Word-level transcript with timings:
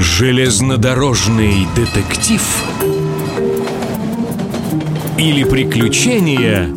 Железнодорожный 0.00 1.66
детектив 1.74 2.40
или 5.18 5.42
приключения 5.42 6.72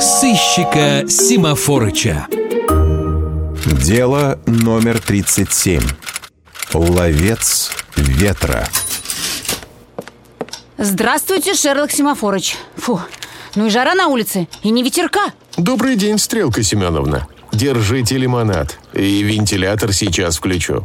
сыщика 0.00 1.08
Симафорыча. 1.08 2.26
Дело 3.64 4.40
номер 4.46 5.00
37. 5.00 5.82
Ловец 6.72 7.70
ветра. 7.94 8.66
Здравствуйте, 10.76 11.54
Шерлок 11.54 11.92
Симафорыч. 11.92 12.56
Фу, 12.78 13.00
ну 13.54 13.66
и 13.66 13.70
жара 13.70 13.94
на 13.94 14.08
улице, 14.08 14.48
и 14.64 14.70
не 14.70 14.82
ветерка. 14.82 15.32
Добрый 15.56 15.94
день, 15.94 16.18
Стрелка 16.18 16.64
Семеновна. 16.64 17.28
Держите 17.52 18.18
лимонад. 18.18 18.80
И 18.94 19.22
вентилятор 19.22 19.92
сейчас 19.92 20.38
включу. 20.38 20.82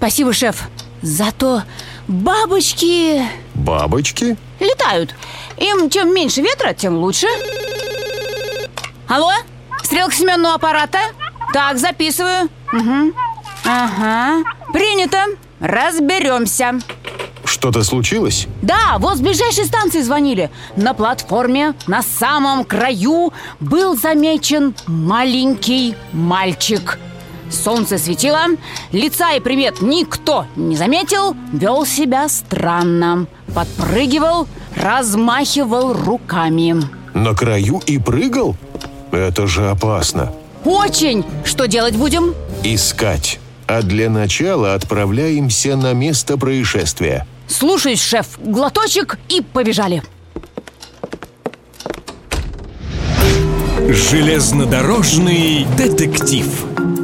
Спасибо, 0.00 0.32
шеф. 0.32 0.62
Зато 1.02 1.62
бабочки 2.08 3.22
Бабочки? 3.54 4.38
летают. 4.58 5.14
Им 5.58 5.90
чем 5.90 6.14
меньше 6.14 6.40
ветра, 6.40 6.72
тем 6.72 6.96
лучше. 6.96 7.26
Алло? 9.06 9.30
Стрелка 9.82 10.14
Семенного 10.14 10.54
аппарата? 10.54 10.98
Так, 11.52 11.76
записываю. 11.76 12.48
Угу. 12.72 13.12
Ага. 13.66 14.42
Принято. 14.72 15.18
Разберемся. 15.60 16.80
Что-то 17.44 17.82
случилось? 17.84 18.46
Да, 18.62 18.96
вот 19.00 19.18
с 19.18 19.20
ближайшей 19.20 19.66
станции 19.66 20.00
звонили. 20.00 20.50
На 20.76 20.94
платформе, 20.94 21.74
на 21.86 22.02
самом 22.02 22.64
краю, 22.64 23.34
был 23.60 23.98
замечен 23.98 24.74
маленький 24.86 25.94
мальчик. 26.14 26.98
Солнце 27.50 27.98
светило, 27.98 28.42
лица 28.92 29.32
и 29.32 29.40
примет 29.40 29.82
никто 29.82 30.46
не 30.56 30.76
заметил, 30.76 31.36
вел 31.52 31.84
себя 31.84 32.28
странно. 32.28 33.26
Подпрыгивал, 33.54 34.46
размахивал 34.76 35.92
руками. 35.92 36.76
На 37.12 37.34
краю 37.34 37.82
и 37.86 37.98
прыгал? 37.98 38.56
Это 39.10 39.46
же 39.46 39.68
опасно. 39.68 40.32
Очень! 40.64 41.24
Что 41.44 41.66
делать 41.66 41.96
будем? 41.96 42.34
Искать. 42.62 43.40
А 43.66 43.82
для 43.82 44.08
начала 44.10 44.74
отправляемся 44.74 45.76
на 45.76 45.92
место 45.92 46.36
происшествия. 46.36 47.26
Слушаюсь, 47.48 48.02
шеф. 48.02 48.38
Глоточек 48.38 49.18
и 49.28 49.40
побежали. 49.40 50.02
Железнодорожный 53.88 55.66
детектив 55.76 56.46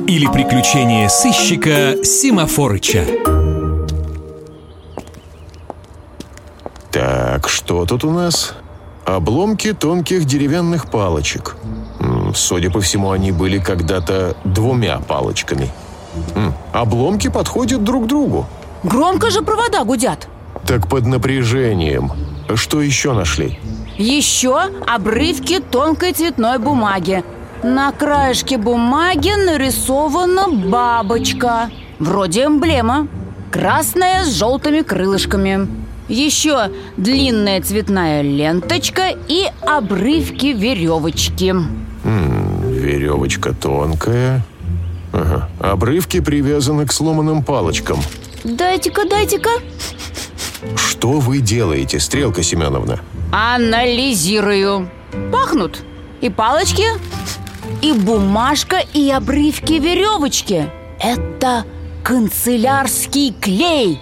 или 0.06 0.26
приключения 0.26 1.08
сыщика 1.08 1.96
Симафорыча. 2.04 3.04
Так, 6.92 7.48
что 7.48 7.84
тут 7.86 8.04
у 8.04 8.10
нас? 8.10 8.54
Обломки 9.04 9.72
тонких 9.72 10.24
деревянных 10.24 10.90
палочек. 10.90 11.56
Судя 12.34 12.70
по 12.70 12.80
всему, 12.80 13.10
они 13.10 13.32
были 13.32 13.58
когда-то 13.58 14.36
двумя 14.44 14.98
палочками. 14.98 15.70
Обломки 16.72 17.28
подходят 17.28 17.82
друг 17.82 18.04
к 18.04 18.06
другу. 18.06 18.46
Громко 18.82 19.30
же 19.30 19.42
провода 19.42 19.84
гудят. 19.84 20.28
Так 20.66 20.88
под 20.88 21.06
напряжением. 21.06 22.12
Что 22.54 22.80
еще 22.80 23.12
нашли? 23.12 23.58
Еще 23.98 24.56
обрывки 24.86 25.58
тонкой 25.60 26.12
цветной 26.12 26.58
бумаги. 26.58 27.24
На 27.66 27.90
краешке 27.90 28.58
бумаги 28.58 29.32
нарисована 29.34 30.48
бабочка. 30.48 31.68
Вроде 31.98 32.44
эмблема. 32.44 33.08
Красная 33.50 34.22
с 34.22 34.28
желтыми 34.28 34.82
крылышками. 34.82 35.66
Еще 36.08 36.70
длинная 36.96 37.60
цветная 37.60 38.22
ленточка 38.22 39.08
и 39.26 39.50
обрывки 39.62 40.46
веревочки. 40.46 41.56
Веревочка 42.04 43.52
тонкая. 43.52 44.44
Ага. 45.12 45.48
Обрывки 45.58 46.20
привязаны 46.20 46.86
к 46.86 46.92
сломанным 46.92 47.42
палочкам. 47.42 47.98
Дайте-ка, 48.44 49.08
дайте-ка. 49.08 49.50
Что 50.76 51.14
вы 51.14 51.40
делаете, 51.40 51.98
Стрелка 51.98 52.44
Семеновна? 52.44 53.00
Анализирую. 53.32 54.88
Пахнут. 55.32 55.82
И 56.20 56.30
палочки, 56.30 56.84
и 57.86 57.92
бумажка, 57.92 58.78
и 58.78 59.10
обрывки 59.10 59.74
веревочки. 59.74 60.68
Это 60.98 61.64
канцелярский 62.02 63.32
клей. 63.40 64.00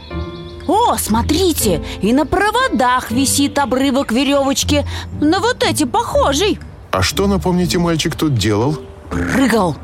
О, 0.67 0.97
смотрите, 0.97 1.84
и 2.00 2.15
на 2.15 2.25
проводах 2.25 3.11
висит 3.11 3.59
обрывок 3.59 4.11
веревочки. 4.11 4.87
На 5.21 5.39
вот 5.39 5.62
эти 5.62 5.84
похожий. 5.84 6.59
А 6.93 7.03
что, 7.03 7.27
напомните, 7.27 7.78
мальчик 7.78 8.15
тут 8.17 8.34
делал? 8.37 8.78
Прыгал. 9.11 9.77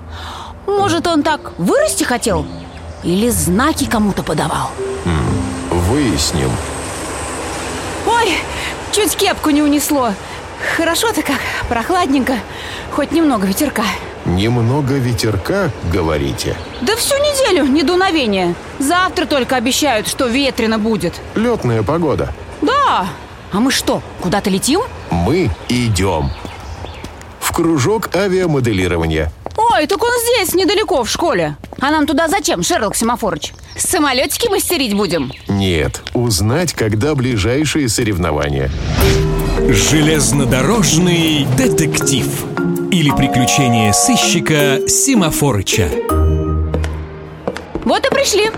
Может, 0.66 1.06
он 1.06 1.22
так 1.22 1.53
вырасти 1.59 2.05
хотел? 2.05 2.47
Или 3.05 3.28
знаки 3.28 3.84
кому-то 3.84 4.22
подавал? 4.22 4.71
Выясним. 5.71 6.50
Ой, 8.06 8.39
чуть 8.93 9.15
кепку 9.15 9.50
не 9.50 9.62
унесло. 9.62 10.15
Хорошо-то 10.76 11.22
как, 11.22 11.41
прохладненько. 11.69 12.34
Хоть 12.93 13.12
немного 13.12 13.47
ветерка. 13.47 13.84
Немного 14.25 14.94
ветерка, 14.94 15.71
говорите? 15.93 16.56
Да 16.82 16.94
всю 16.97 17.16
неделю 17.16 17.65
не 17.66 17.82
дуновение. 17.82 18.54
Завтра 18.78 19.26
только 19.26 19.56
обещают, 19.56 20.06
что 20.09 20.26
ветрено 20.26 20.78
будет. 20.78 21.15
Летная 21.34 21.82
погода. 21.82 22.32
Да. 22.60 23.06
А 23.53 23.60
мы 23.60 23.71
что, 23.72 24.03
куда-то 24.21 24.50
летим? 24.50 24.82
Мы 25.10 25.50
идем. 25.69 26.31
В 27.41 27.53
кружок 27.53 28.15
авиамоделирования. 28.15 29.32
Ой, 29.56 29.87
так 29.87 30.03
он 30.03 30.10
здесь, 30.21 30.54
недалеко, 30.54 31.03
в 31.03 31.10
школе. 31.10 31.56
А 31.81 31.91
нам 31.91 32.06
туда 32.06 32.28
зачем, 32.28 32.62
Шерлок 32.62 32.94
Семафорыч? 32.94 33.53
Самолетики 33.81 34.49
мастерить 34.49 34.95
будем? 34.95 35.33
Нет, 35.49 36.03
узнать, 36.13 36.75
когда 36.75 37.15
ближайшие 37.15 37.89
соревнования. 37.89 38.71
Железнодорожный 39.69 41.47
детектив 41.57 42.27
или 42.91 43.11
приключения 43.11 43.93
сыщика 43.93 44.81
Симафорыча. 44.87 45.89
Вот 47.85 48.07
и 48.07 48.15
пришли. 48.15 48.51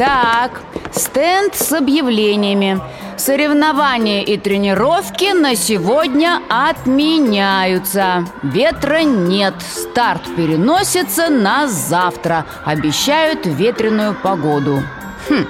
Так, 0.00 0.62
стенд 0.94 1.54
с 1.54 1.72
объявлениями. 1.72 2.80
Соревнования 3.18 4.22
и 4.22 4.38
тренировки 4.38 5.34
на 5.34 5.54
сегодня 5.54 6.40
отменяются. 6.48 8.24
Ветра 8.42 9.02
нет. 9.02 9.52
Старт 9.60 10.22
переносится 10.38 11.28
на 11.28 11.68
завтра. 11.68 12.46
Обещают 12.64 13.40
ветреную 13.44 14.14
погоду. 14.14 14.82
Хм. 15.28 15.46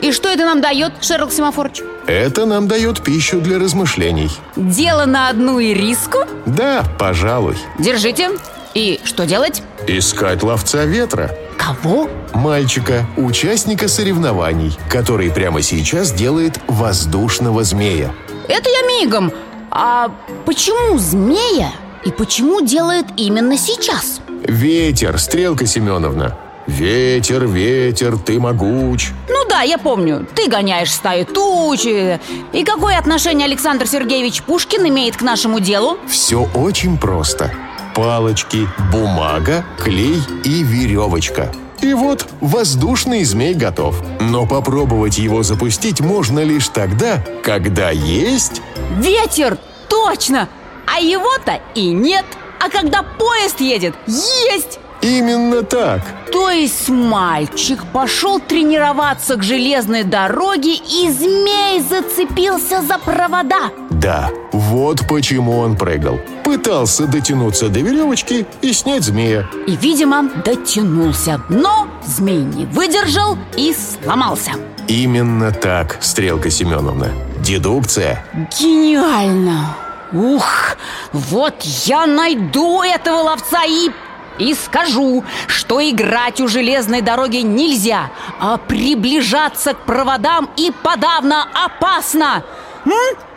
И 0.00 0.10
что 0.10 0.28
это 0.28 0.46
нам 0.46 0.60
дает, 0.60 0.94
Шерлок 1.04 1.30
Семафорыч? 1.30 1.82
Это 2.08 2.44
нам 2.44 2.66
дает 2.66 3.04
пищу 3.04 3.40
для 3.40 3.60
размышлений. 3.60 4.30
Дело 4.56 5.04
на 5.04 5.28
одну 5.28 5.62
ириску? 5.62 6.24
Да, 6.44 6.82
пожалуй. 6.98 7.56
Держите. 7.78 8.30
И 8.74 8.98
что 9.04 9.26
делать? 9.26 9.62
Искать 9.86 10.42
ловца 10.42 10.86
ветра. 10.86 11.30
Кого? 11.62 12.08
Мальчика, 12.34 13.06
участника 13.16 13.86
соревнований, 13.86 14.76
который 14.88 15.30
прямо 15.30 15.62
сейчас 15.62 16.10
делает 16.10 16.58
воздушного 16.66 17.62
змея. 17.62 18.12
Это 18.48 18.68
я 18.68 18.82
мигом. 18.88 19.32
А 19.70 20.10
почему 20.44 20.98
змея? 20.98 21.70
И 22.04 22.10
почему 22.10 22.62
делает 22.62 23.06
именно 23.16 23.56
сейчас? 23.56 24.20
Ветер, 24.42 25.18
Стрелка 25.20 25.66
Семеновна. 25.66 26.36
Ветер, 26.66 27.46
ветер, 27.46 28.18
ты 28.18 28.40
могуч. 28.40 29.10
Ну 29.28 29.44
да, 29.48 29.62
я 29.62 29.78
помню. 29.78 30.26
Ты 30.34 30.48
гоняешь 30.48 30.92
стаи 30.92 31.24
тучи. 31.24 32.20
И 32.52 32.64
какое 32.64 32.98
отношение 32.98 33.46
Александр 33.46 33.86
Сергеевич 33.86 34.42
Пушкин 34.42 34.88
имеет 34.88 35.16
к 35.16 35.22
нашему 35.22 35.60
делу? 35.60 35.98
Все 36.08 36.48
очень 36.54 36.98
просто. 36.98 37.52
Палочки, 37.94 38.66
бумага, 38.90 39.64
клей 39.78 40.22
и 40.44 40.62
веревочка. 40.62 41.52
И 41.82 41.92
вот 41.94 42.26
воздушный 42.40 43.24
змей 43.24 43.54
готов. 43.54 44.02
Но 44.20 44.46
попробовать 44.46 45.18
его 45.18 45.42
запустить 45.42 46.00
можно 46.00 46.40
лишь 46.40 46.68
тогда, 46.68 47.22
когда 47.42 47.90
есть... 47.90 48.62
Ветер! 48.96 49.58
Точно! 49.90 50.48
А 50.86 51.00
его-то 51.00 51.60
и 51.74 51.90
нет. 51.90 52.24
А 52.60 52.70
когда 52.70 53.02
поезд 53.02 53.60
едет, 53.60 53.94
есть! 54.06 54.78
Именно 55.02 55.64
так. 55.64 56.00
То 56.30 56.48
есть 56.50 56.88
мальчик 56.88 57.84
пошел 57.92 58.38
тренироваться 58.38 59.36
к 59.36 59.42
железной 59.42 60.04
дороге 60.04 60.74
и 60.74 61.10
змей 61.10 61.80
зацепился 61.80 62.82
за 62.82 62.98
провода 62.98 63.70
Да, 63.90 64.30
вот 64.52 65.06
почему 65.08 65.58
он 65.58 65.76
прыгал. 65.76 66.20
Пытался 66.44 67.06
дотянуться 67.06 67.68
до 67.68 67.80
веревочки 67.80 68.46
и 68.62 68.72
снять 68.72 69.02
змея. 69.02 69.46
И, 69.66 69.76
видимо, 69.76 70.30
дотянулся 70.44 71.42
Но 71.48 71.88
змей 72.04 72.42
не 72.42 72.64
выдержал 72.66 73.36
и 73.56 73.74
сломался 73.74 74.52
Именно 74.88 75.52
так, 75.52 75.98
Стрелка 76.00 76.50
Семеновна. 76.50 77.12
Дедукция. 77.40 78.24
Гениально! 78.58 79.76
Ух, 80.12 80.76
вот 81.12 81.62
я 81.62 82.06
найду 82.06 82.82
этого 82.82 83.22
ловца 83.22 83.64
и... 83.64 83.90
И 84.38 84.54
скажу, 84.54 85.24
что 85.46 85.80
играть 85.80 86.40
у 86.40 86.48
железной 86.48 87.00
дороги 87.00 87.38
нельзя, 87.38 88.10
а 88.40 88.56
приближаться 88.56 89.74
к 89.74 89.84
проводам 89.84 90.48
и 90.56 90.72
подавно 90.82 91.46
опасно. 91.52 92.44
М? 92.84 92.92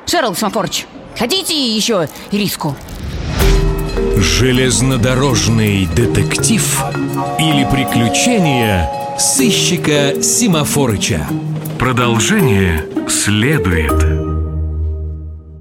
Шерл 0.05 0.35
Семафорович, 0.35 0.87
хотите 1.17 1.55
еще 1.55 2.07
риску? 2.31 2.75
Железнодорожный 4.17 5.87
детектив 5.87 6.83
или 7.39 7.67
приключения 7.69 8.89
сыщика 9.17 10.21
Симафорыча. 10.21 11.27
Продолжение 11.79 12.85
следует. 13.07 14.14